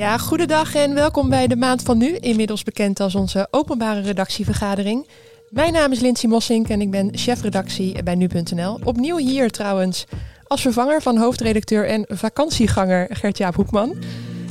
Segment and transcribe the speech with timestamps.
[0.00, 5.08] Ja, goedendag en welkom bij de Maand van Nu, inmiddels bekend als onze openbare redactievergadering.
[5.48, 8.78] Mijn naam is Lindsay Mossink en ik ben chefredactie bij Nu.nl.
[8.84, 10.04] Opnieuw hier trouwens
[10.46, 13.94] als vervanger van hoofdredacteur en vakantieganger Gert-Jaap Hoekman.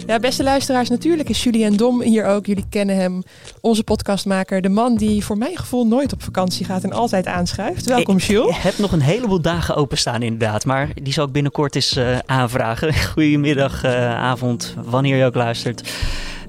[0.09, 2.45] Ja, beste luisteraars, natuurlijk is Julien Dom hier ook.
[2.45, 3.23] Jullie kennen hem,
[3.61, 4.61] onze podcastmaker.
[4.61, 7.85] De man die voor mijn gevoel nooit op vakantie gaat en altijd aanschuift.
[7.85, 8.55] Welkom, Jules.
[8.55, 10.65] Je hebt nog een heleboel dagen openstaan inderdaad.
[10.65, 12.93] Maar die zal ik binnenkort eens uh, aanvragen.
[13.13, 15.93] Goedemiddag, uh, avond, wanneer je ook luistert.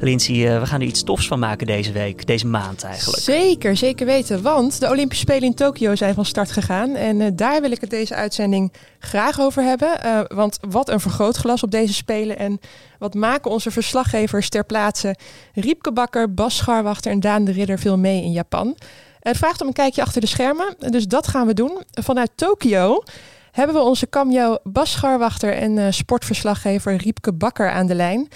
[0.00, 3.22] Lindsay, uh, we gaan er iets tofs van maken deze week, deze maand eigenlijk.
[3.22, 4.42] Zeker, zeker weten.
[4.42, 6.94] Want de Olympische Spelen in Tokio zijn van start gegaan.
[6.94, 9.98] En uh, daar wil ik het deze uitzending graag over hebben.
[10.04, 12.38] Uh, want wat een vergrootglas op deze Spelen.
[12.38, 12.60] En
[12.98, 15.16] wat maken onze verslaggevers ter plaatse
[15.54, 18.76] Riepke Bakker, Bas Scharwachter en Daan de Ridder veel mee in Japan.
[19.20, 20.74] Het vraagt om een kijkje achter de schermen.
[20.78, 21.82] Dus dat gaan we doen.
[21.90, 23.02] Vanuit Tokio
[23.50, 28.28] hebben we onze cameo Bas Scharwachter en uh, sportverslaggever Riepke Bakker aan de lijn.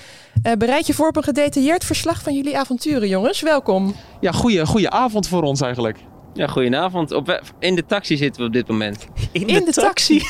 [0.42, 3.40] Uh, bereid je voor op een gedetailleerd verslag van jullie avonturen, jongens.
[3.40, 3.94] Welkom.
[4.20, 5.98] Ja, goeie, goeie avond voor ons eigenlijk.
[6.34, 7.12] Ja, goedenavond.
[7.12, 9.06] Op in de taxi zitten we op dit moment.
[9.32, 10.22] In de, in de taxi?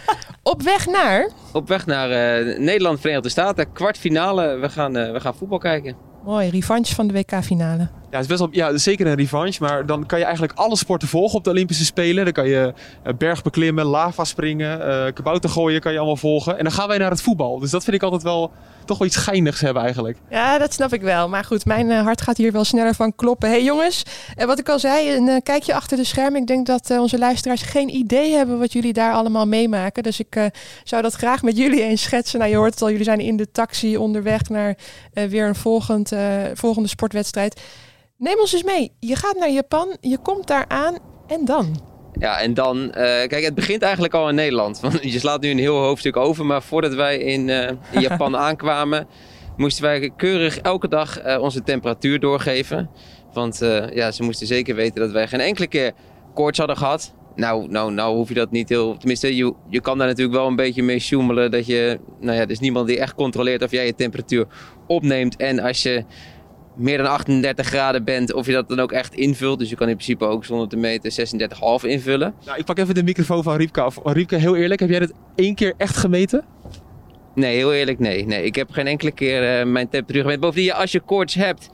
[0.42, 1.30] op weg naar?
[1.52, 2.08] Op weg naar
[2.40, 3.72] uh, Nederland, Verenigde Staten.
[3.72, 4.56] Kwartfinale.
[4.56, 5.96] We gaan, we gaan voetbal kijken.
[6.24, 8.01] Mooi, revanche van de WK-finale.
[8.12, 9.62] Ja, is best wel, ja, zeker een revanche.
[9.62, 12.24] Maar dan kan je eigenlijk alle sporten volgen op de Olympische Spelen.
[12.24, 12.72] Dan kan je
[13.06, 16.58] uh, bergbeklimmen, lava springen, uh, kabouter gooien kan je allemaal volgen.
[16.58, 17.58] En dan gaan wij naar het voetbal.
[17.58, 18.50] Dus dat vind ik altijd wel
[18.84, 20.18] toch wel iets geinigs hebben eigenlijk.
[20.30, 21.28] Ja, dat snap ik wel.
[21.28, 23.48] Maar goed, mijn uh, hart gaat hier wel sneller van kloppen.
[23.48, 24.02] hey, jongens,
[24.36, 26.40] en wat ik al zei, een kijkje achter de schermen.
[26.40, 30.02] Ik denk dat onze luisteraars geen idee hebben wat jullie daar allemaal meemaken.
[30.02, 30.50] Dus ik
[30.84, 32.38] zou dat graag met jullie eens schetsen.
[32.38, 34.76] Nou, je hoort het al, jullie zijn in de taxi onderweg naar
[35.12, 36.12] weer een volgend,
[36.54, 37.60] volgende sportwedstrijd.
[38.22, 38.92] Neem ons eens mee.
[39.00, 41.80] Je gaat naar Japan, je komt daar aan en dan?
[42.18, 44.80] Ja, en dan, uh, kijk, het begint eigenlijk al in Nederland.
[44.80, 48.36] Want je slaat nu een heel hoofdstuk over, maar voordat wij in, uh, in Japan
[48.36, 49.06] aankwamen,
[49.56, 52.90] moesten wij keurig elke dag uh, onze temperatuur doorgeven.
[53.32, 53.58] Want
[53.92, 55.92] ja, ze moesten zeker weten dat wij geen enkele keer
[56.34, 57.14] koorts hadden gehad.
[57.34, 58.96] Nou, nou, nou hoef je dat niet heel.
[58.96, 61.50] Tenminste, je, je kan daar natuurlijk wel een beetje mee sjoemelen.
[61.50, 61.98] Dat je.
[62.20, 64.46] Nou ja, er is niemand die echt controleert of jij je temperatuur
[64.86, 65.36] opneemt.
[65.36, 66.04] En als je
[66.76, 69.58] meer dan 38 graden bent, of je dat dan ook echt invult.
[69.58, 71.28] Dus je kan in principe ook zonder te meten
[71.82, 72.34] 36,5 invullen.
[72.44, 73.98] Nou, ik pak even de microfoon van Riepke af.
[74.04, 76.44] Riepke, heel eerlijk, heb jij dat één keer echt gemeten?
[77.34, 78.26] Nee, heel eerlijk, nee.
[78.26, 80.40] nee ik heb geen enkele keer uh, mijn temperatuur gemeten.
[80.40, 81.70] Bovendien, als je koorts hebt,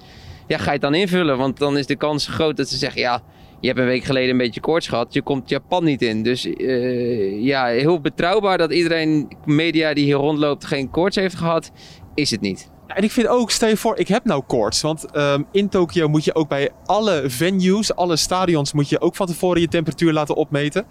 [0.47, 1.39] ja, ga je het dan invullen.
[1.39, 3.23] Want dan is de kans groot dat ze zeggen, ja,
[3.61, 5.13] je hebt een week geleden een beetje koorts gehad.
[5.15, 6.23] Je komt Japan niet in.
[6.23, 11.71] Dus uh, ja, heel betrouwbaar dat iedereen, media die hier rondloopt, geen koorts heeft gehad,
[12.15, 12.71] is het niet.
[12.89, 14.81] En ik vind ook, stel je voor, ik heb nou koorts.
[14.81, 19.17] Want um, in Tokio moet je ook bij alle venues, alle stadions, moet je ook
[19.17, 20.87] van tevoren je temperatuur laten opmeten.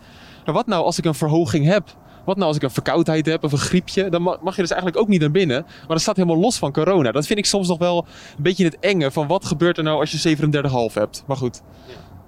[0.46, 1.96] Maar wat nou als ik een verhoging heb?
[2.26, 4.10] Wat nou als ik een verkoudheid heb of een griepje?
[4.10, 5.62] Dan mag je dus eigenlijk ook niet naar binnen.
[5.64, 7.12] Maar dat staat helemaal los van corona.
[7.12, 8.06] Dat vind ik soms nog wel
[8.38, 11.24] een beetje het enge van wat gebeurt er nou als je 37,5 hebt.
[11.28, 11.62] Maar goed.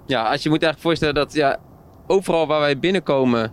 [0.06, 1.58] Ja, als je moet eigenlijk voorstellen dat ja,
[2.06, 3.52] overal waar wij binnenkomen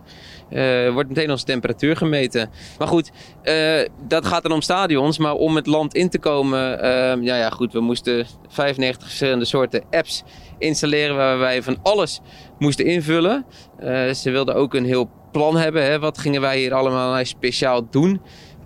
[0.50, 2.50] uh, wordt meteen onze temperatuur gemeten.
[2.78, 3.10] Maar goed,
[3.44, 5.18] uh, dat gaat dan om stadions.
[5.18, 9.44] Maar om het land in te komen, uh, ja, ja, goed, we moesten 95 verschillende
[9.44, 10.22] soorten apps
[10.58, 12.20] installeren waar wij van alles
[12.58, 13.44] moesten invullen.
[14.14, 15.84] ze wilden ook een heel plan hebben.
[15.84, 15.98] Hè?
[15.98, 18.20] Wat gingen wij hier allemaal speciaal doen?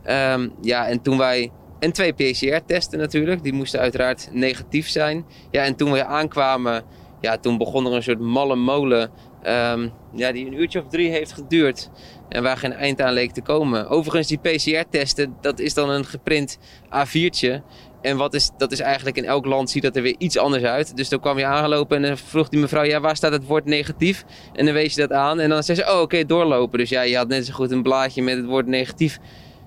[0.07, 1.51] Um, ja, en toen wij.
[1.79, 3.43] En twee PCR-testen natuurlijk.
[3.43, 5.25] Die moesten uiteraard negatief zijn.
[5.51, 6.83] Ja, en toen we aankwamen,
[7.21, 9.11] ja, toen begon er een soort malle molen
[9.47, 11.91] Um, ja, die een uurtje of drie heeft geduurd.
[12.29, 13.89] En waar geen eind aan leek te komen.
[13.89, 17.63] Overigens, die PCR-testen, dat is dan een geprint A4'tje.
[18.03, 20.63] En wat is, dat is eigenlijk in elk land ziet dat er weer iets anders
[20.63, 20.97] uit.
[20.97, 24.25] Dus dan kwam je aangelopen en vroeg die mevrouw, ja, waar staat het woord negatief?
[24.53, 25.41] En dan wees je dat aan.
[25.41, 26.79] En dan zei ze, oh, oké, doorlopen.
[26.79, 29.19] Dus ja, je had net zo goed een blaadje met het woord negatief,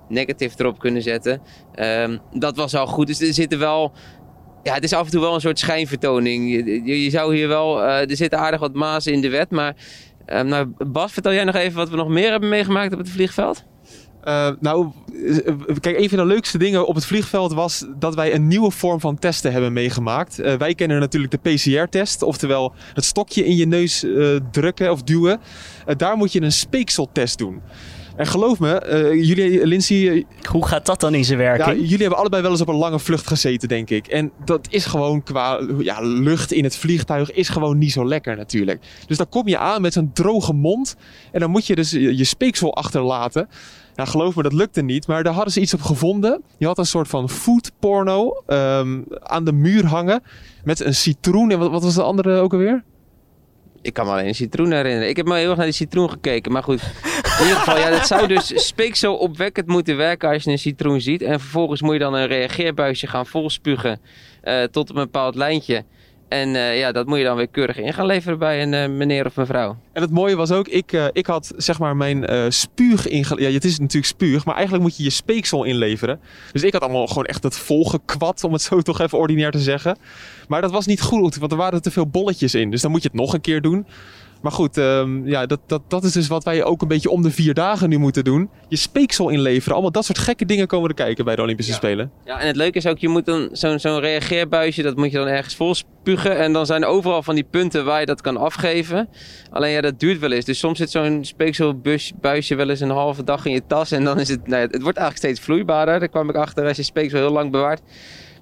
[0.09, 1.41] negatief erop kunnen zetten.
[1.79, 3.07] Um, dat was al goed.
[3.07, 3.91] Dus er zitten wel
[4.65, 6.51] ja, het is af en toe wel een soort schijnvertoning.
[6.51, 9.51] Je, je zou hier wel, uh, er zitten aardig wat mazen in de wet.
[9.51, 9.75] Maar
[10.27, 13.09] uh, nou, Bas, vertel jij nog even wat we nog meer hebben meegemaakt op het
[13.09, 13.63] vliegveld?
[14.23, 14.91] Uh, nou,
[15.79, 18.99] kijk, een van de leukste dingen op het vliegveld was dat wij een nieuwe vorm
[18.99, 20.35] van testen hebben meegemaakt.
[20.57, 24.05] Wij kennen natuurlijk de PCR-test, oftewel het stokje in je neus
[24.51, 25.39] drukken of duwen.
[25.97, 27.61] daar moet je een speekseltest doen.
[28.15, 30.25] En geloof me, uh, jullie, Lindsay...
[30.49, 31.67] Hoe gaat dat dan in zijn werking?
[31.67, 34.07] Ja, jullie hebben allebei wel eens op een lange vlucht gezeten, denk ik.
[34.07, 38.37] En dat is gewoon qua ja, lucht in het vliegtuig is gewoon niet zo lekker
[38.37, 38.81] natuurlijk.
[39.07, 40.95] Dus dan kom je aan met zo'n droge mond.
[41.31, 43.49] En dan moet je dus je, speeksel achterlaten.
[43.95, 45.07] Nou, geloof me, dat lukte niet.
[45.07, 46.41] Maar daar hadden ze iets op gevonden.
[46.57, 50.23] Je had een soort van food porno um, aan de muur hangen.
[50.63, 51.51] Met een citroen.
[51.51, 52.83] En wat, wat was de andere ook alweer?
[53.85, 55.09] Ik kan me alleen een citroen herinneren.
[55.09, 56.81] Ik heb maar heel erg naar die citroen gekeken, maar goed.
[57.39, 61.01] In ieder geval, ja, dat zou dus speeksel opwekkend moeten werken als je een citroen
[61.01, 61.21] ziet.
[61.21, 63.99] En vervolgens moet je dan een reageerbuisje gaan volspugen
[64.43, 65.83] uh, tot een bepaald lijntje.
[66.35, 68.97] En uh, ja, dat moet je dan weer keurig in gaan leveren bij een uh,
[68.97, 69.77] meneer of mevrouw.
[69.93, 73.49] En het mooie was ook, ik, uh, ik had zeg maar mijn spuug ingeleverd.
[73.49, 76.19] Ja, het is natuurlijk spuug, maar eigenlijk moet je je speeksel inleveren.
[76.51, 79.59] Dus ik had allemaal gewoon echt het volgekwad, om het zo toch even ordinair te
[79.59, 79.97] zeggen.
[80.47, 82.71] Maar dat was niet goed, want er waren te veel bolletjes in.
[82.71, 83.85] Dus dan moet je het nog een keer doen.
[84.45, 87.21] Maar goed, um, ja, dat, dat, dat is dus wat wij ook een beetje om
[87.21, 88.49] de vier dagen nu moeten doen.
[88.67, 89.73] Je speeksel inleveren.
[89.73, 91.77] Allemaal dat soort gekke dingen komen er kijken bij de Olympische ja.
[91.77, 92.11] Spelen.
[92.25, 95.17] Ja, en het leuke is ook, je moet dan zo'n zo'n reageerbuisje, dat moet je
[95.17, 96.37] dan ergens vol spugen.
[96.37, 99.09] En dan zijn er overal van die punten waar je dat kan afgeven.
[99.51, 100.45] Alleen ja, dat duurt wel eens.
[100.45, 103.91] Dus soms zit zo'n speekselbuisje wel eens een halve dag in je tas.
[103.91, 105.99] En dan is het, nou ja, het wordt eigenlijk steeds vloeibaarder.
[105.99, 107.81] Daar kwam ik achter als je speeksel heel lang bewaart.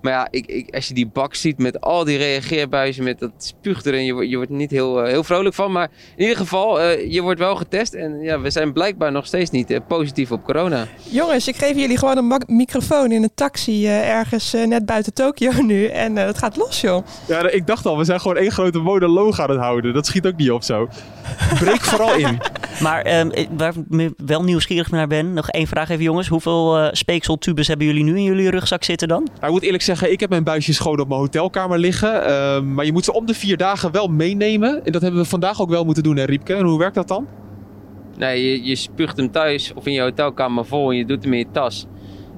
[0.03, 3.31] Maar ja, ik, ik, als je die bak ziet met al die reageerbuizen, met dat
[3.37, 5.71] spuug erin, je, je wordt er niet heel, uh, heel vrolijk van.
[5.71, 7.93] Maar in ieder geval, uh, je wordt wel getest.
[7.93, 10.87] En ja, we zijn blijkbaar nog steeds niet uh, positief op corona.
[11.03, 15.85] Jongens, ik geef jullie gewoon een microfoon in een taxi ergens net buiten Tokio nu.
[15.85, 17.05] En het gaat los, joh.
[17.27, 19.93] Ja, ik dacht al, we zijn gewoon één grote monoloog aan het houden.
[19.93, 20.87] Dat schiet ook niet op zo.
[21.59, 22.39] Breek vooral in.
[22.81, 26.27] Maar um, waar ik wel nieuwsgierig naar ben, nog één vraag even jongens.
[26.27, 29.23] Hoeveel speekseltubes hebben jullie nu in jullie rugzak zitten dan?
[29.23, 32.29] Nou, ik moet eerlijk zeggen, ik heb mijn buisjes gewoon op mijn hotelkamer liggen.
[32.29, 34.85] Uh, maar je moet ze om de vier dagen wel meenemen.
[34.85, 36.53] En dat hebben we vandaag ook wel moeten doen, hè Riepke?
[36.53, 37.27] En hoe werkt dat dan?
[38.17, 41.33] Nee, je, je spuugt hem thuis of in je hotelkamer vol en je doet hem
[41.33, 41.85] in je tas.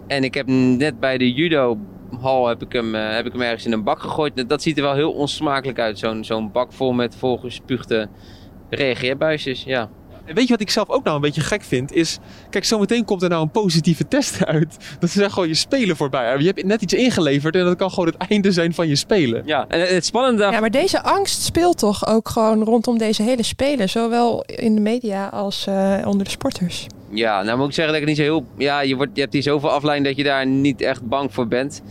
[0.07, 1.77] En ik heb net bij de judo
[2.21, 4.49] hal heb ik, hem, uh, heb ik hem ergens in een bak gegooid.
[4.49, 5.99] Dat ziet er wel heel onsmakelijk uit.
[5.99, 8.09] Zo'n zo'n bak vol met volgespuugde
[8.69, 9.89] reageerbuisjes, ja.
[10.25, 11.93] En weet je wat ik zelf ook nou een beetje gek vind?
[11.93, 12.19] Is,
[12.49, 14.77] kijk, zometeen komt er nou een positieve test uit.
[14.99, 16.37] Dat is gewoon je spelen voorbij.
[16.39, 19.43] Je hebt net iets ingeleverd en dat kan gewoon het einde zijn van je spelen.
[19.45, 20.43] Ja, en het spannende.
[20.43, 23.89] Ja, maar deze angst speelt toch ook gewoon rondom deze hele spelen.
[23.89, 26.87] Zowel in de media als uh, onder de sporters.
[27.09, 28.45] Ja, nou moet ik zeggen dat ik niet zo heel...
[28.57, 31.47] Ja, je, wordt, je hebt hier zoveel afleiding dat je daar niet echt bang voor
[31.47, 31.81] bent.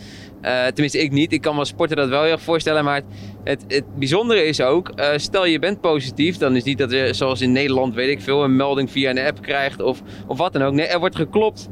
[0.45, 1.33] Uh, tenminste, ik niet.
[1.33, 2.85] Ik kan me sporten dat wel heel erg voorstellen.
[2.85, 3.05] Maar het,
[3.45, 7.15] het, het bijzondere is ook, uh, stel je bent positief, dan is niet dat je
[7.15, 10.53] zoals in Nederland, weet ik veel, een melding via een app krijgt of, of wat
[10.53, 10.73] dan ook.
[10.73, 11.69] Nee, er wordt geklopt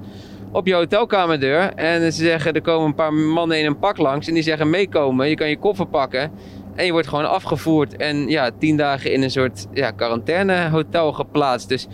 [0.52, 4.28] op je hotelkamerdeur en ze zeggen, er komen een paar mannen in een pak langs
[4.28, 6.30] en die zeggen meekomen, je kan je koffer pakken.
[6.74, 11.69] En je wordt gewoon afgevoerd en ja, tien dagen in een soort ja, quarantainehotel geplaatst.
[11.69, 11.86] Dus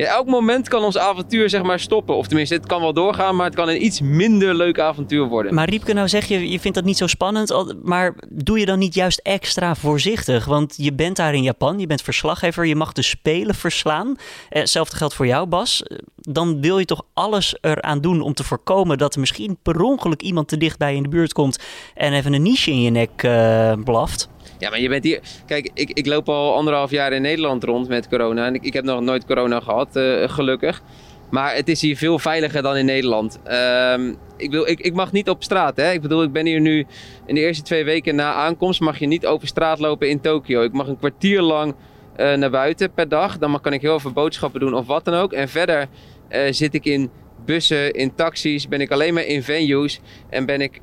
[0.00, 2.16] ja, elk moment kan ons avontuur zeg maar stoppen.
[2.16, 5.54] Of tenminste, het kan wel doorgaan, maar het kan een iets minder leuk avontuur worden.
[5.54, 7.74] Maar Riepke, nou zeg je, je vindt dat niet zo spannend.
[7.82, 10.44] Maar doe je dan niet juist extra voorzichtig?
[10.44, 14.16] Want je bent daar in Japan, je bent verslaggever, je mag de Spelen verslaan.
[14.48, 15.82] Hetzelfde geldt voor jou, Bas.
[16.16, 20.22] Dan wil je toch alles eraan doen om te voorkomen dat er misschien per ongeluk
[20.22, 21.58] iemand te dichtbij in de buurt komt
[21.94, 24.28] en even een niche in je nek uh, blaft.
[24.60, 25.20] Ja, maar je bent hier.
[25.46, 28.46] Kijk, ik, ik loop al anderhalf jaar in Nederland rond met corona.
[28.46, 30.82] En ik, ik heb nog nooit corona gehad, uh, gelukkig.
[31.30, 33.38] Maar het is hier veel veiliger dan in Nederland.
[33.92, 35.76] Um, ik, wil, ik, ik mag niet op straat.
[35.76, 35.92] Hè?
[35.92, 36.86] Ik bedoel, ik ben hier nu
[37.26, 38.80] in de eerste twee weken na aankomst.
[38.80, 40.62] Mag je niet over straat lopen in Tokio.
[40.62, 41.74] Ik mag een kwartier lang
[42.16, 43.38] uh, naar buiten per dag.
[43.38, 45.32] Dan mag, kan ik heel veel boodschappen doen of wat dan ook.
[45.32, 45.86] En verder
[46.30, 47.10] uh, zit ik in
[47.44, 48.68] bussen, in taxis.
[48.68, 50.00] Ben ik alleen maar in venues.
[50.30, 50.80] En ben ik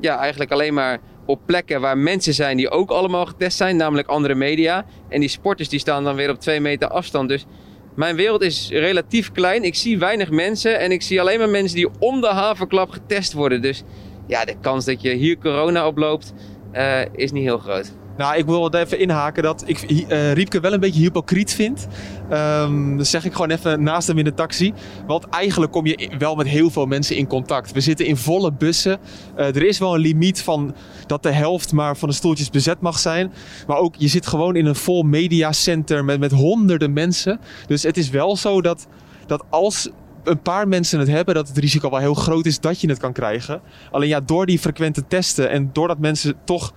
[0.00, 4.08] ja, eigenlijk alleen maar op plekken waar mensen zijn die ook allemaal getest zijn, namelijk
[4.08, 4.84] andere media.
[5.08, 7.28] En die sporters die staan dan weer op twee meter afstand.
[7.28, 7.46] Dus
[7.94, 9.64] mijn wereld is relatief klein.
[9.64, 13.32] Ik zie weinig mensen en ik zie alleen maar mensen die om de haverklap getest
[13.32, 13.62] worden.
[13.62, 13.82] Dus
[14.26, 16.32] ja, de kans dat je hier corona oploopt
[16.72, 17.92] uh, is niet heel groot.
[18.22, 21.86] Nou, ik wil even inhaken dat ik uh, Riepke wel een beetje hypocriet vind.
[22.32, 24.72] Um, dat zeg ik gewoon even naast hem in de taxi.
[25.06, 27.72] Want eigenlijk kom je wel met heel veel mensen in contact.
[27.72, 28.98] We zitten in volle bussen.
[29.38, 30.74] Uh, er is wel een limiet van
[31.06, 33.32] dat de helft maar van de stoeltjes bezet mag zijn.
[33.66, 37.40] Maar ook, je zit gewoon in een vol mediacenter met, met honderden mensen.
[37.66, 38.86] Dus het is wel zo dat,
[39.26, 39.88] dat als
[40.24, 42.98] een paar mensen het hebben, dat het risico wel heel groot is dat je het
[42.98, 43.60] kan krijgen.
[43.90, 46.72] Alleen ja, door die frequente testen en doordat mensen toch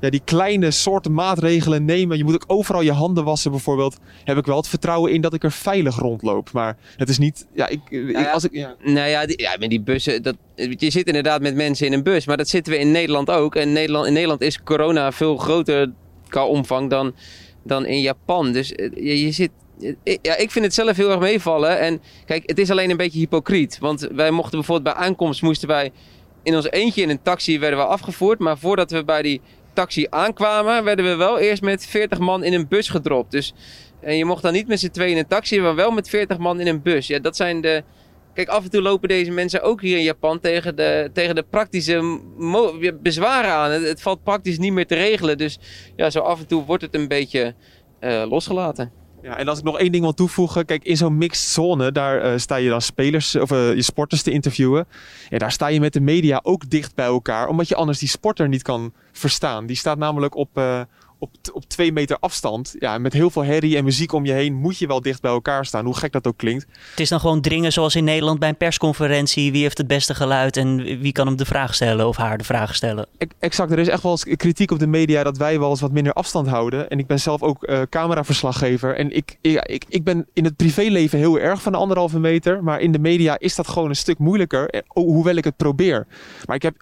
[0.00, 2.16] ja, die kleine soorten maatregelen nemen.
[2.16, 3.96] Je moet ook overal je handen wassen bijvoorbeeld.
[4.24, 6.52] Heb ik wel het vertrouwen in dat ik er veilig rondloop.
[6.52, 7.46] Maar het is niet...
[7.54, 8.74] Ja, ik, nou ja, als ik, ja.
[8.82, 10.22] Nou ja, die, ja, met die bussen...
[10.22, 12.26] Dat, je zit inderdaad met mensen in een bus.
[12.26, 13.54] Maar dat zitten we in Nederland ook.
[13.54, 15.92] En Nederland, in Nederland is corona veel groter
[16.28, 17.14] qua omvang dan,
[17.62, 18.52] dan in Japan.
[18.52, 19.50] Dus je, je zit...
[20.22, 21.78] Ja, ik vind het zelf heel erg meevallen.
[21.78, 23.78] En kijk, het is alleen een beetje hypocriet.
[23.78, 25.92] Want wij mochten bijvoorbeeld bij aankomst moesten wij
[26.42, 28.38] in ons eentje in een taxi werden we afgevoerd.
[28.38, 29.40] Maar voordat we bij die
[29.76, 33.30] taxi aankwamen, werden we wel eerst met 40 man in een bus gedropt.
[33.30, 33.54] Dus
[34.00, 36.38] en je mocht dan niet met z'n tweeën in een taxi, maar wel met 40
[36.38, 37.06] man in een bus.
[37.06, 37.82] Ja, dat zijn de.
[38.34, 41.42] Kijk, af en toe lopen deze mensen ook hier in Japan tegen de, tegen de
[41.42, 42.20] praktische
[43.02, 43.70] bezwaren aan.
[43.70, 45.38] Het, valt praktisch niet meer te regelen.
[45.38, 45.58] Dus
[45.96, 47.54] ja, zo af en toe wordt het een beetje
[48.00, 48.92] uh, losgelaten.
[49.26, 50.64] Ja, en als ik nog één ding wil toevoegen.
[50.64, 54.22] Kijk, in zo'n mixed zone, daar uh, sta je dan spelers of uh, je sporters
[54.22, 54.86] te interviewen.
[55.28, 57.48] En daar sta je met de media ook dicht bij elkaar.
[57.48, 59.66] Omdat je anders die sporter niet kan verstaan.
[59.66, 60.60] Die staat namelijk op,
[61.18, 62.74] op, op twee meter afstand.
[62.78, 65.30] Ja, met heel veel herrie en muziek om je heen moet je wel dicht bij
[65.30, 65.84] elkaar staan.
[65.84, 66.66] Hoe gek dat ook klinkt.
[66.90, 69.52] Het is dan gewoon dringen zoals in Nederland bij een persconferentie.
[69.52, 72.44] Wie heeft het beste geluid en wie kan hem de vraag stellen of haar de
[72.44, 73.06] vraag stellen?
[73.38, 75.92] Exact, er is echt wel eens kritiek op de media dat wij wel eens wat
[75.92, 76.90] minder afstand houden.
[76.90, 78.96] En ik ben zelf ook uh, cameraverslaggever.
[78.96, 82.62] En ik, ja, ik, ik ben in het privéleven heel erg van de anderhalve meter.
[82.62, 84.70] Maar in de media is dat gewoon een stuk moeilijker.
[84.70, 86.06] eh, Hoewel ik het probeer.
[86.44, 86.74] Maar ik heb,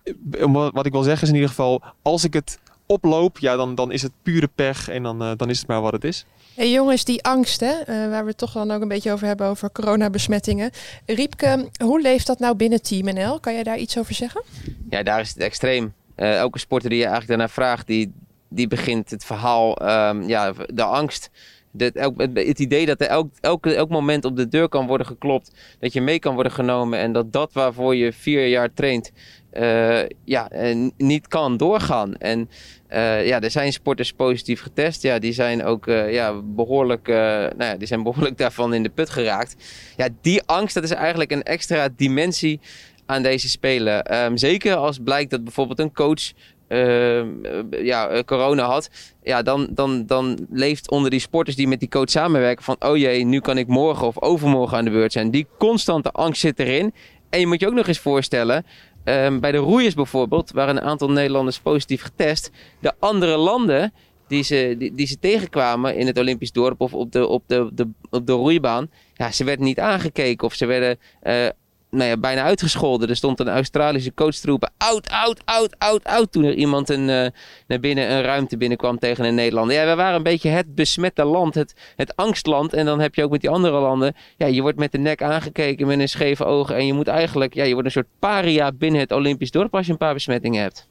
[0.72, 3.92] wat ik wil zeggen is in ieder geval, als ik het oploop, ja, dan, dan
[3.92, 6.26] is het pure pech en dan, uh, dan is het maar wat het is.
[6.54, 9.26] Hey jongens, die angst, hè, uh, waar we het toch dan ook een beetje over
[9.26, 10.70] hebben, over coronabesmettingen.
[11.06, 13.40] Riepke, hoe leeft dat nou binnen Team NL?
[13.40, 14.42] Kan jij daar iets over zeggen?
[14.90, 15.94] Ja, daar is het extreem.
[16.16, 18.12] Uh, elke sporter die je eigenlijk daarna vraagt, die,
[18.48, 21.30] die begint het verhaal, um, ja, de angst.
[21.76, 25.50] Elk, het idee dat er elk, elk, elk moment op de deur kan worden geklopt,
[25.78, 29.12] dat je mee kan worden genomen en dat dat waarvoor je vier jaar traint,
[29.58, 30.50] uh, ja,
[30.96, 32.16] niet kan doorgaan.
[32.16, 32.48] En
[32.90, 35.02] uh, ja, er zijn sporters positief getest.
[35.02, 38.88] Ja, die zijn ook uh, ja, behoorlijk, nou ja, die zijn behoorlijk daarvan in de
[38.88, 39.56] put geraakt.
[39.96, 42.60] Ja, die angst, dat is eigenlijk een extra dimensie
[43.06, 44.24] aan deze spelen.
[44.24, 46.32] Um, zeker als blijkt dat bijvoorbeeld een coach
[46.68, 47.22] uh,
[47.70, 48.90] ja, corona had,
[49.22, 52.96] ja, dan, dan, dan leeft onder die sporters die met die coach samenwerken van, oh
[52.96, 55.30] jee, nu kan ik morgen of overmorgen aan de beurt zijn.
[55.30, 56.94] Die constante angst zit erin.
[57.30, 58.64] En je moet je ook nog eens voorstellen,
[59.04, 62.50] um, bij de roeiers bijvoorbeeld, waren een aantal Nederlanders positief getest.
[62.80, 63.92] De andere landen
[64.28, 67.70] die ze, die, die ze tegenkwamen in het Olympisch dorp of op de, op de,
[67.72, 71.48] de, op de roeibaan, ja, ze werden niet aangekeken of ze werden uh,
[71.94, 73.08] nou ja, bijna uitgescholden.
[73.08, 76.32] Er stond een Australische coach te roepen: oud, oud, oud, oud, oud.
[76.32, 77.26] Toen er iemand een, uh,
[77.66, 79.76] naar binnen een ruimte binnenkwam tegen een Nederlander.
[79.76, 82.72] Ja, we waren een beetje het besmette land, het, het angstland.
[82.72, 84.14] En dan heb je ook met die andere landen.
[84.36, 86.76] Ja, je wordt met de nek aangekeken met een scheve ogen.
[86.76, 89.86] En je moet eigenlijk, ja, je wordt een soort paria binnen het Olympisch dorp als
[89.86, 90.88] je een paar besmettingen hebt.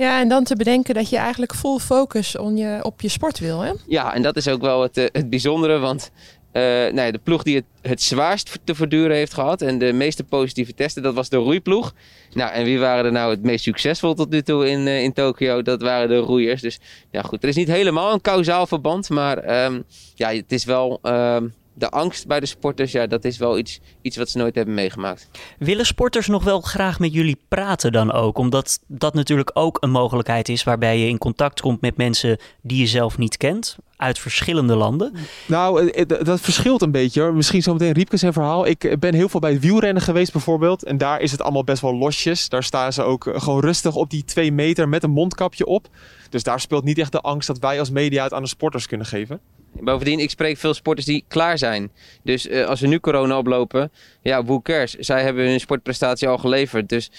[0.00, 3.38] Ja, en dan te bedenken dat je eigenlijk full focus on je, op je sport
[3.38, 3.72] wil, hè?
[3.86, 6.10] Ja, en dat is ook wel het, het bijzondere, want
[6.52, 10.24] nou ja, de ploeg die het, het zwaarst te verduren heeft gehad en de meeste
[10.24, 11.94] positieve testen, dat was de roeiploeg.
[12.32, 15.12] Nou, en wie waren er nou het meest succesvol tot nu toe in, uh, in
[15.12, 15.62] Tokio?
[15.62, 16.60] Dat waren de roeiers.
[16.60, 16.78] Dus
[17.10, 20.98] ja, goed, er is niet helemaal een kausaal verband, maar um, ja, het is wel.
[21.02, 24.54] Um, de angst bij de sporters, ja, dat is wel iets, iets wat ze nooit
[24.54, 25.28] hebben meegemaakt.
[25.58, 28.38] Willen sporters nog wel graag met jullie praten dan ook?
[28.38, 32.78] Omdat dat natuurlijk ook een mogelijkheid is waarbij je in contact komt met mensen die
[32.78, 33.76] je zelf niet kent.
[33.96, 35.12] Uit verschillende landen.
[35.46, 37.34] Nou, dat verschilt een beetje hoor.
[37.34, 38.66] Misschien zometeen Riepke zijn verhaal.
[38.66, 40.84] Ik ben heel veel bij het wielrennen geweest bijvoorbeeld.
[40.84, 42.48] En daar is het allemaal best wel losjes.
[42.48, 45.88] Daar staan ze ook gewoon rustig op die twee meter met een mondkapje op.
[46.30, 48.86] Dus daar speelt niet echt de angst dat wij als media het aan de sporters
[48.86, 49.40] kunnen geven.
[49.72, 51.92] Bovendien, ik spreek veel sporters die klaar zijn.
[52.22, 54.94] Dus uh, als we nu corona oplopen, ja, who cares?
[54.94, 56.88] Zij hebben hun sportprestatie al geleverd.
[56.88, 57.10] Dus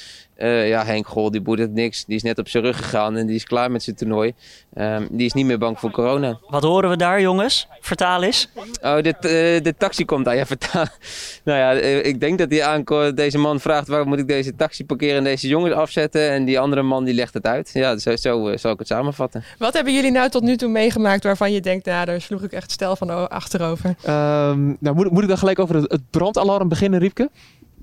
[0.42, 2.06] uh, ja, Henk Gol, die boet het niks.
[2.06, 4.34] Die is net op zijn rug gegaan en die is klaar met zijn toernooi.
[4.74, 6.40] Um, die is niet meer bang voor corona.
[6.48, 7.68] Wat horen we daar, jongens?
[7.80, 8.50] Vertaal eens.
[8.82, 9.16] Oh, de,
[9.58, 10.36] uh, de taxi komt aan.
[10.36, 10.86] Ja, vertaal.
[11.44, 11.72] nou ja,
[12.02, 13.18] ik denk dat die aankomt.
[13.18, 16.30] Deze man vraagt waar moet ik deze taxi parkeren en deze jongens afzetten.
[16.30, 17.70] En die andere man die legt het uit.
[17.74, 19.44] Ja, zo, zo zal ik het samenvatten.
[19.58, 22.52] Wat hebben jullie nou tot nu toe meegemaakt waarvan je denkt, nou, daar sloeg ik
[22.52, 23.90] echt stel van achterover?
[23.90, 27.30] Um, nou, moet, moet ik dan gelijk over het, het brandalarm beginnen, Riepke?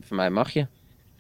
[0.01, 0.67] Voor mij mag je.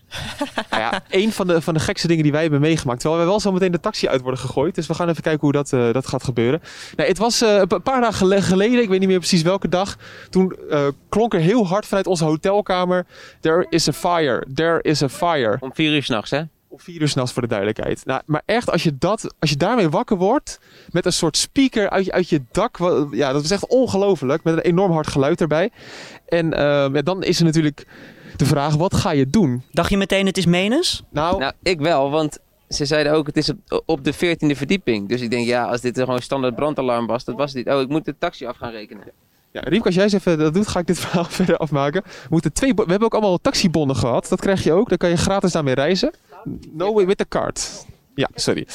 [0.70, 3.00] nou ja, een van de, van de gekste dingen die wij hebben meegemaakt.
[3.00, 4.74] Terwijl wij wel zo meteen de taxi uit worden gegooid.
[4.74, 6.62] Dus we gaan even kijken hoe dat, uh, dat gaat gebeuren.
[6.96, 9.96] Nou, het was uh, een paar dagen geleden, ik weet niet meer precies welke dag.
[10.30, 13.06] Toen uh, klonk er heel hard vanuit onze hotelkamer.
[13.40, 15.56] There is a fire, there is a fire.
[15.60, 16.42] Om vier uur s'nachts, hè?
[16.68, 18.02] Om vier uur s'nachts voor de duidelijkheid.
[18.04, 20.60] Nou, maar echt, als je, dat, als je daarmee wakker wordt.
[20.90, 22.78] Met een soort speaker uit je, uit je dak.
[23.10, 24.44] Ja, dat was echt ongelooflijk.
[24.44, 25.70] Met een enorm hard geluid erbij.
[26.26, 27.86] En ja, dan is er natuurlijk
[28.38, 29.62] de vraag, wat ga je doen?
[29.71, 31.02] Dacht je meteen het is menens?
[31.11, 35.09] Nou, nou ik wel, want ze zeiden ook het is op, op de 14e verdieping.
[35.09, 37.68] Dus ik denk, ja, als dit gewoon standaard brandalarm was, dat was dit.
[37.68, 39.04] Oh, ik moet de taxi af gaan rekenen.
[39.52, 42.02] Ja, Riemke, als jij eens even dat doet, ga ik dit verhaal verder afmaken.
[42.04, 44.28] We, moeten twee, we hebben ook allemaal taxibonnen gehad.
[44.28, 44.88] Dat krijg je ook.
[44.88, 46.12] Dan kan je gratis daarmee reizen.
[46.73, 47.87] No way with the card.
[48.14, 48.66] Ja, sorry.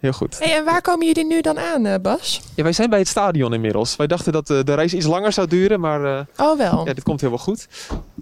[0.00, 0.38] Heel goed.
[0.38, 2.40] Hey, en waar komen jullie nu dan aan, uh, Bas?
[2.54, 3.96] Ja, wij zijn bij het stadion inmiddels.
[3.96, 6.86] Wij dachten dat uh, de reis iets langer zou duren, maar uh, oh, wel.
[6.86, 7.66] Ja, dit komt helemaal goed.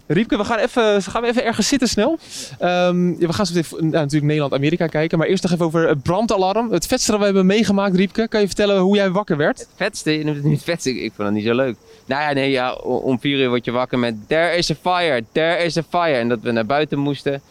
[0.07, 2.19] Riepke, we gaan even, gaan we even ergens zitten snel.
[2.61, 5.19] Um, ja, we gaan zo even, nou, natuurlijk Nederland-Amerika kijken.
[5.19, 6.73] Maar eerst nog even over het brandalarm.
[6.73, 8.29] Het vetste dat we hebben meegemaakt, Riepke.
[8.29, 9.59] Kan je vertellen hoe jij wakker werd?
[9.59, 10.19] Het vetste?
[10.19, 10.91] Je noemt het niet vetste.
[10.91, 11.77] Ik vond het niet zo leuk.
[12.07, 15.25] Nou ja, nee, ja, om vier uur word je wakker met there is a fire,
[15.33, 16.19] there is a fire.
[16.19, 17.43] En dat we naar buiten moesten.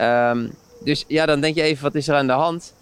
[0.00, 2.72] Um, dus ja, dan denk je even, wat is er aan de hand?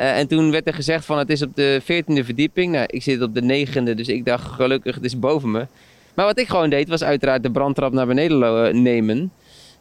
[0.00, 2.72] Eh, en toen werd er gezegd van het is op de 14e verdieping.
[2.72, 5.66] Nou, ik zit op de negende, dus ik dacht gelukkig het is boven me.
[6.14, 9.32] Maar wat ik gewoon deed was uiteraard de brandtrap naar beneden eh, nemen.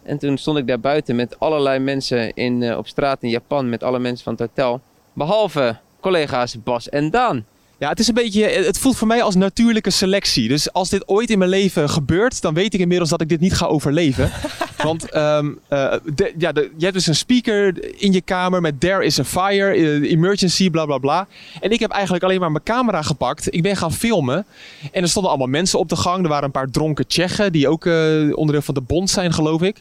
[0.04, 3.70] En toen stond ik daar buiten met allerlei mensen in, eh, op straat in Japan,
[3.70, 4.82] met alle mensen van het hotel.
[5.14, 7.46] Behalve collega's Bas en Daan.
[7.78, 10.48] Ja, het is een beetje, het voelt voor mij als natuurlijke selectie.
[10.48, 13.40] Dus als dit ooit in mijn leven gebeurt, dan weet ik inmiddels dat ik dit
[13.40, 14.32] niet ga overleven.
[14.84, 19.20] Want de- ja, de- je hebt dus een speaker in je kamer met There is
[19.20, 21.28] a fire, eh, emergency, bla bla bla.
[21.62, 23.54] En ik heb eigenlijk alleen maar mijn camera gepakt.
[23.54, 24.46] Ik ben gaan filmen.
[24.92, 26.24] En er stonden allemaal mensen op de gang.
[26.24, 27.94] Er waren een paar dronken Tsjechen, die ook eh,
[28.38, 29.78] onderdeel van de bond zijn, geloof ik.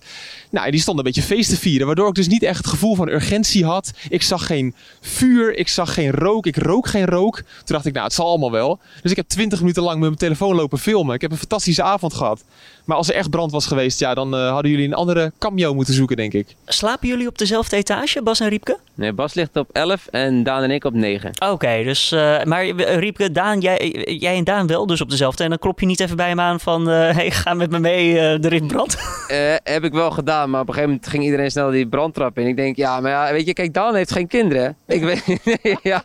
[0.50, 1.86] Nou, die stonden een beetje feest te vieren.
[1.86, 3.92] Waardoor ik dus niet echt het gevoel van urgentie had.
[4.08, 7.36] Ik zag geen vuur, ik zag geen rook, ik rook geen rook.
[7.36, 8.78] Toen dacht ik, nou, het zal allemaal wel.
[9.02, 11.14] Dus ik heb twintig minuten lang met mijn telefoon lopen filmen.
[11.14, 12.44] Ik heb een fantastische avond gehad.
[12.88, 15.74] Maar als er echt brand was geweest, ja, dan eh, hadden jullie een andere cameo
[15.74, 16.56] moeten zoeken, denk ik.
[16.66, 18.78] Slapen jullie op dezelfde etage, Bas en Riepke?
[18.98, 21.30] Nee, Bas ligt op 11 en Daan en ik op 9.
[21.50, 25.42] Oké, dus, eh, maar eh, Riepke, Daan, jij, jij en Daan wel dus op dezelfde.
[25.42, 27.78] En dan klop je niet even bij hem aan van, eh hey, ga met me
[27.78, 28.96] mee, eh er is brand.
[29.28, 32.38] Eh, heb ik wel gedaan, maar op een gegeven moment ging iedereen snel die brandtrap
[32.38, 32.46] in.
[32.46, 34.76] Ik denk, ja, maar ja, weet je, kijk, Daan heeft geen kinderen.
[34.86, 35.26] Ik weet,
[35.62, 36.04] nee, ja.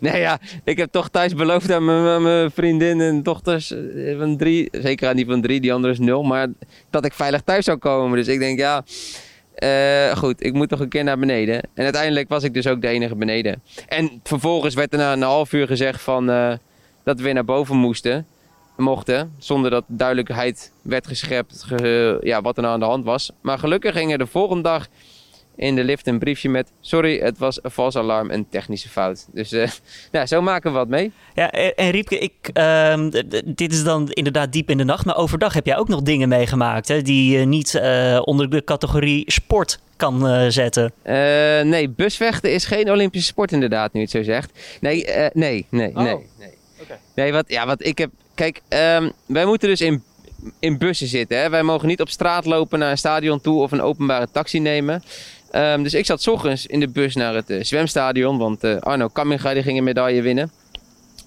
[0.00, 1.84] nee, ja, ik heb toch thuis beloofd aan
[2.22, 5.98] mijn, vriendin en dochters eh, van drie, zeker aan die van drie, die andere is
[5.98, 6.46] nul, maar
[6.90, 8.18] dat ik veilig thuis zou komen.
[8.18, 8.84] Dus ik denk, ja,
[9.60, 11.54] eh, goed, ik moet toch een keer naar beneden.
[11.74, 13.62] En uiteindelijk was ik dus ook de enige beneden.
[13.88, 16.52] En vervolgens werd er na een half uur gezegd van, eh,
[17.04, 18.26] dat we weer naar boven moesten
[18.76, 19.34] mochten.
[19.38, 23.30] Zonder dat duidelijkheid werd geschept ge- ja, wat er nou aan de hand was.
[23.40, 24.86] Maar gelukkig ging er de volgende dag
[25.60, 26.72] in de lift een briefje met...
[26.80, 29.26] Sorry, het was een vals alarm en technische fout.
[29.32, 29.70] Dus eh,
[30.12, 31.12] ja, zo maken we wat mee.
[31.34, 33.10] Ja, en en Riepke, ik, ehm,
[33.44, 35.04] dit is dan inderdaad diep in de nacht.
[35.04, 38.64] Maar overdag heb jij ook nog dingen meegemaakt hè, die je niet eh, onder de
[38.64, 40.92] categorie sport kan eh, zetten.
[41.02, 41.14] Eh,
[41.60, 44.78] nee, busvechten is geen Olympische sport inderdaad, nu het zo zegt.
[44.80, 46.02] Nee, eh, nee, nee, Oh.
[46.02, 46.16] nee.
[46.38, 46.52] Nee,
[47.14, 48.10] nee wat, ja, wat ik heb...
[48.34, 50.02] Kijk, ehm, wij moeten dus in,
[50.58, 51.38] in bussen zitten.
[51.40, 51.50] Hè?
[51.50, 55.02] Wij mogen niet op straat lopen naar een stadion toe of een openbare taxi nemen.
[55.50, 59.08] Ehm, dus ik zat ochtends in de bus naar het eh, zwemstadion, want eh, Arno
[59.08, 60.50] Kamminga ging een medaille winnen.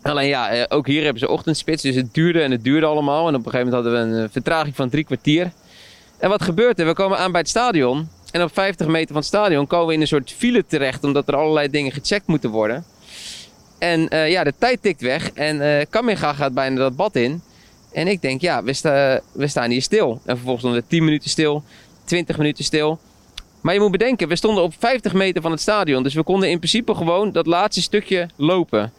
[0.02, 3.28] Alleen ja, eh, ook hier hebben ze ochtendspits, dus het duurde en het duurde allemaal.
[3.28, 5.52] En op een gegeven moment hadden we een vertraging van drie kwartier.
[6.18, 6.86] En wat gebeurt er?
[6.86, 8.10] We komen aan bij het stadion.
[8.32, 11.28] En op 50 meter van het stadion komen we in een soort file terecht, omdat
[11.28, 12.86] er allerlei dingen gecheckt moeten worden.
[13.78, 17.42] En ja, de tijd tikt weg en Kamminga gaat bijna dat bad in.
[17.92, 18.64] En ik denk, ja,
[19.34, 20.12] we staan hier stil.
[20.26, 21.64] En vervolgens stonden we 10 minuten stil,
[22.04, 23.00] 20 minuten stil.
[23.64, 26.04] Maar je moet bedenken, we stonden op 50 meter van het stadion.
[26.04, 28.94] Dus we konden in principe gewoon dat laatste stukje lopen.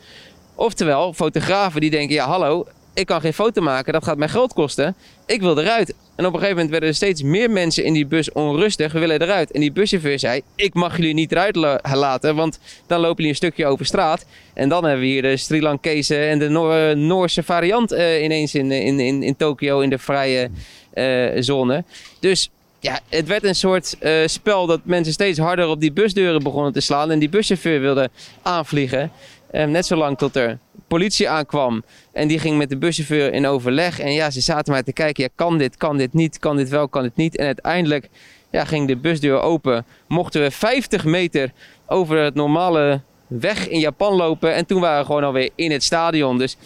[0.55, 4.53] Oftewel, fotografen die denken, ja hallo, ik kan geen foto maken, dat gaat mij geld
[4.53, 4.95] kosten.
[5.27, 5.95] Ik wil eruit.
[6.17, 8.99] En op een gegeven moment werden er steeds meer mensen in die bus onrustig, we
[8.99, 9.51] willen eruit.
[9.51, 13.31] En die buschauffeur zei, ik mag jullie niet eruit la- laten, want dan lopen jullie
[13.31, 14.27] een stukje over straat.
[14.55, 18.55] En dan hebben we hier de Sri Lankese en de Noor- Noorse variant eh, ineens
[18.55, 20.51] in, in, in, in Tokio in de vrije
[20.93, 21.85] eh, zone.
[22.21, 22.51] Dus
[22.85, 26.73] ja, het werd een soort eh, spel dat mensen steeds harder op die busdeuren begonnen
[26.73, 27.11] te slaan.
[27.11, 28.11] En die buschauffeur wilde
[28.43, 29.11] aanvliegen.
[29.51, 31.85] Eh, net zolang tot er politie aankwam.
[32.13, 34.01] En die ging met de buschauffeur in overleg.
[34.01, 35.23] En ja, ze zaten maar te kijken.
[35.23, 37.37] Ja, kan dit, kan dit niet, kan dit wel, kan dit niet.
[37.37, 38.09] En uiteindelijk
[38.51, 39.85] ja, ging de busdeur open.
[40.09, 41.53] Mochten we 50 meter
[41.87, 44.55] over het normale weg in Japan lopen.
[44.55, 46.39] En toen waren we gewoon alweer in het stadion.
[46.39, 46.57] Dus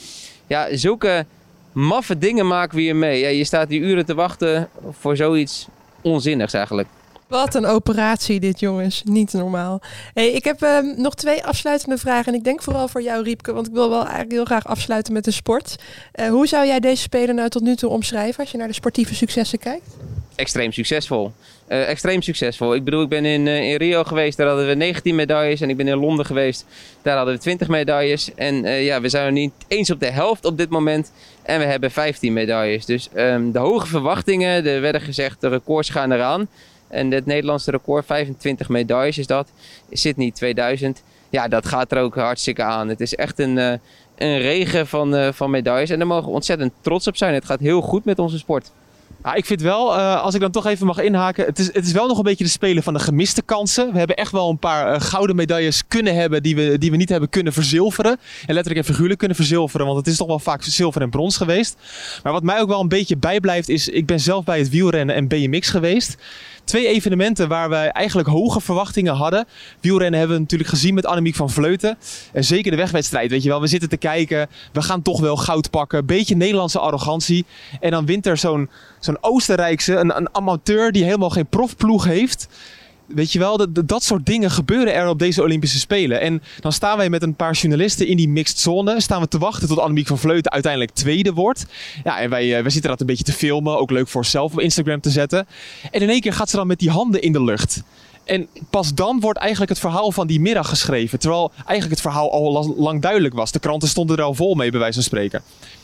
[0.47, 1.27] ja, zulke
[1.73, 3.21] maffe dingen maken we hier mee.
[3.21, 5.69] Ja, je staat hier uren te wachten voor zoiets
[6.03, 6.89] onzinnigs eigenlijk.
[7.29, 9.03] Wat een operatie dit, jongens.
[9.05, 9.81] Niet normaal.
[10.15, 12.33] Hey, ik heb ehm, nog twee afsluitende vragen.
[12.33, 13.53] En ik denk vooral voor jou, Riepke.
[13.53, 15.77] Want ik wil wel eigenlijk heel graag afsluiten met de sport.
[16.13, 18.41] Eh, hoe zou jij deze spelen nou tot nu toe omschrijven...
[18.41, 19.97] als je naar de sportieve successen kijkt?
[20.39, 21.33] Extreem succesvol.
[21.67, 22.75] Eh, extreem succesvol.
[22.75, 25.61] Ik bedoel, ik ben in, eh, in Rio geweest, daar hadden we 19 medailles.
[25.61, 26.67] En ik ben in Londen geweest,
[27.03, 28.35] daar hadden we 20 medailles.
[28.35, 31.13] En eh, ja, we zijn er niet eens op de helft op dit moment.
[31.43, 32.85] En we hebben 15 medailles.
[32.85, 36.49] Dus ehm, de hoge verwachtingen, er werden gezegd, de records gaan eraan.
[36.89, 39.53] En het Nederlandse record, 25 medailles is dat.
[39.91, 41.03] Sydney 2000.
[41.31, 42.89] Ja, dat gaat er ook hartstikke aan.
[42.89, 45.91] Het is echt een, een regen van, van medailles.
[45.91, 47.35] En daar mogen we ontzettend trots op zijn.
[47.35, 48.71] Het gaat heel goed met onze sport.
[49.23, 51.87] Ah, ik vind wel, eh, als ik dan toch even mag inhaken, het is, het
[51.87, 53.93] is wel nog een beetje de spelen van de gemiste kansen.
[53.93, 56.97] We hebben echt wel een paar eh, gouden medailles kunnen hebben die we, die we
[56.97, 58.19] niet hebben kunnen verzilveren.
[58.47, 61.37] En letterlijk en figuurlijk kunnen verzilveren, want het is toch wel vaak zilver en brons
[61.37, 61.77] geweest.
[62.23, 65.15] Maar wat mij ook wel een beetje bijblijft is, ik ben zelf bij het wielrennen
[65.15, 66.17] en BMX geweest.
[66.69, 69.47] Twee evenementen waar wij eigenlijk hoge verwachtingen hadden.
[69.81, 71.99] Wielrennen hebben we natuurlijk gezien met Annemiek van Vleuten.
[72.33, 73.61] En zeker de wegwedstrijd, weet je wel.
[73.61, 76.07] We zitten te kijken, we gaan toch wel goud pakken.
[76.07, 77.45] Beetje Nederlandse arrogantie.
[77.81, 78.69] En dan wint er zo'n
[79.09, 82.49] zo'n Oostenrijkse, een, een amateur die helemaal geen profploeg heeft.
[83.07, 86.21] Weet je wel, dat, dat soort dingen gebeuren er op deze Olympische Spelen.
[86.21, 89.01] En dan staan wij met een paar journalisten in die mixed zone.
[89.01, 91.67] Staan we te wachten tot Annemiek van Vleuten uiteindelijk tweede wordt.
[92.05, 93.79] Ja, en wij, eh, wij zitten dat een beetje te filmen.
[93.79, 95.47] Ook leuk voor onszelf op Instagram te zetten.
[95.91, 97.83] En in één keer gaat ze dan met die handen in de lucht.
[98.29, 101.19] En pas dan wordt eigenlijk het verhaal van die middag geschreven.
[101.19, 103.53] Terwijl eigenlijk het verhaal al lang duidelijk was.
[103.53, 105.43] De kranten stonden er al vol mee, bij wijze van spreken.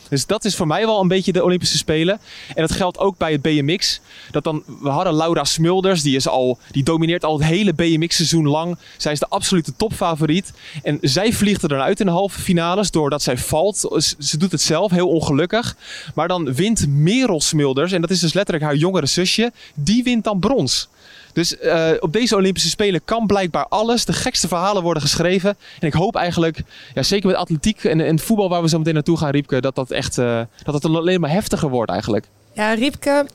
[0.09, 2.21] Dus dat is voor mij wel een beetje de Olympische Spelen.
[2.55, 4.01] En dat geldt ook bij het BMX.
[4.31, 8.49] Dat dan, we hadden Laura Smulders, die, is al, die domineert al het hele BMX-seizoen
[8.49, 8.79] lang.
[8.97, 10.53] Zij is de absolute topfavoriet.
[10.83, 14.05] En zij vliegt er dan uit in de halve finales doordat zij valt.
[14.19, 15.77] Ze doet het zelf, heel ongelukkig.
[16.15, 20.25] Maar dan wint Merel Smulders, en dat is dus letterlijk haar jongere zusje, die wint
[20.25, 20.89] dan brons.
[21.35, 24.05] Dus uh, op deze Olympische Spelen kan blijkbaar alles.
[24.05, 25.57] De gekste verhalen worden geschreven.
[25.81, 26.63] En ik hoop eigenlijk,
[26.95, 29.75] ja, zeker met atletiek en, en voetbal waar we zo meteen naartoe gaan, Riepke, dat
[29.75, 32.27] dat echt uh, dat het alleen maar heftiger wordt eigenlijk.
[32.53, 33.27] Ja, Riepke,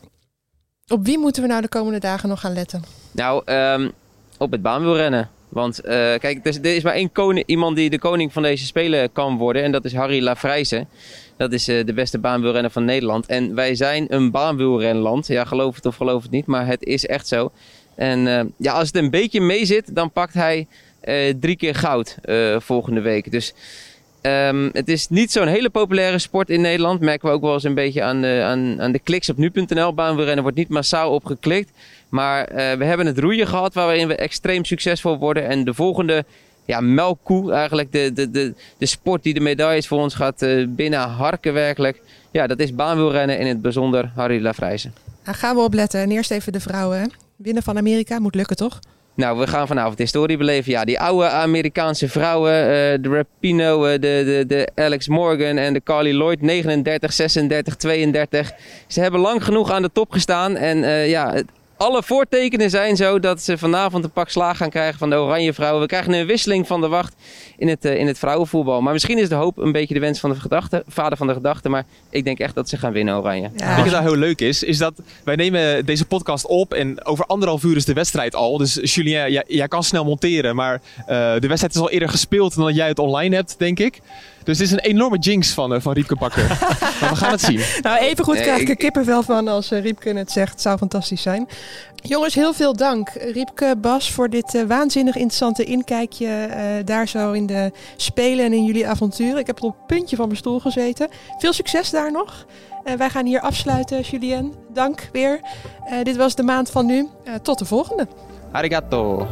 [0.88, 2.84] op wie moeten we nou de komende dagen nog gaan letten?
[3.12, 3.92] Nou, um,
[4.38, 5.30] op het baanwielrennen.
[5.50, 9.12] Want uh, kijk, er is, maar één koning, iemand die de koning van deze Spelen
[9.12, 9.64] kan worden.
[9.64, 10.86] En dat is Harry Lafrijze.
[11.38, 13.26] Dat is uh, de beste baanwielrenner van Nederland.
[13.26, 15.28] En wij zijn een baanwielrenland.
[15.28, 17.52] Ja, geloof het of geloof het niet, maar het is echt zo.
[18.00, 20.68] En uh, ja, als het een beetje mee zit, dan pakt hij
[21.04, 23.32] uh, drie keer goud uh, volgende week.
[23.32, 23.54] Dus
[24.22, 27.00] um, het is niet zo'n hele populaire sport in Nederland.
[27.00, 29.94] Merken we ook wel eens een beetje aan de, aan, aan de kliks op nu.nl.
[29.94, 31.72] Baanwielrennen wordt niet massaal opgeklikt.
[32.10, 32.46] Maar
[32.78, 35.48] we hebben het roeien gehad waarin we extreem succesvol worden.
[35.48, 36.26] En de volgende
[36.66, 41.00] ja, melkkoe, eigenlijk de, de, de, de sport die de medailles voor ons gaat binnen
[41.00, 42.02] harken werkelijk.
[42.32, 44.94] Ja, dat is baanwielrennen in het bijzonder Harry Lafrijzen.
[45.24, 46.00] Daar gaan we op letten.
[46.00, 47.12] En eerst even de vrouwen.
[47.44, 48.80] Winnen van Amerika moet lukken, toch?
[49.16, 50.72] Nou, we gaan vanavond historie beleven.
[50.72, 55.74] Ja, die oude Amerikaanse vrouwen, uh, de Rapino, uh, de, de, de Alex Morgan en
[55.74, 58.52] de Carly Lloyd, 39, 36, 32.
[58.88, 60.56] Ze hebben lang genoeg aan de top gestaan.
[60.56, 61.44] En uh, ja,
[61.78, 65.54] alle voortekenen zijn zo dat ze vanavond een pak slaag gaan krijgen van de Oranje
[65.54, 65.82] Vrouwen.
[65.82, 67.16] We krijgen een wisseling van de wacht
[67.60, 68.82] in het, uh, in het vrouwenvoetbal.
[68.82, 71.34] Maar misschien is de hoop een beetje de wens van de gedachte, vader van de
[71.34, 71.70] gedachte.
[71.70, 73.50] Maar ik denk echt dat ze gaan winnen, Oranje.
[73.56, 73.76] Ja.
[73.76, 74.64] Weet je wat heel leuk is?
[74.64, 74.94] Is dat
[75.24, 78.58] wij nemen deze podcast op en over anderhalf uur is de wedstrijd al.
[78.58, 80.56] Dus Julien, jij, jij kan snel monteren.
[80.56, 81.08] Maar uh,
[81.40, 84.00] de wedstrijd is al eerder gespeeld dan dat jij het online hebt, denk ik.
[84.44, 86.48] Dus dit is een enorme jinx van, uh, van Riepke Bakker.
[87.02, 87.62] maar we gaan het zien.
[87.82, 90.52] Nou, even goed krijg ik er kippenvel van als uh, Riepke het zegt.
[90.52, 91.48] Het zou fantastisch zijn.
[91.96, 93.10] Jongens, heel veel dank.
[93.10, 96.28] Riepke, Bas, voor dit uh, waanzinnig interessante inkijkje
[96.86, 97.46] daar zo in
[97.96, 99.38] Spelen en in jullie avonturen.
[99.38, 101.08] Ik heb op een puntje van mijn stoel gezeten.
[101.38, 102.46] Veel succes daar nog.
[102.98, 104.54] wij gaan hier afsluiten, Julien.
[104.74, 105.42] Dank weer.
[106.04, 107.08] dit was de maand van nu.
[107.42, 108.08] tot de volgende.
[108.52, 109.28] Arigato.